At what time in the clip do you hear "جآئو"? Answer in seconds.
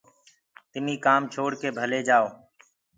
2.07-2.27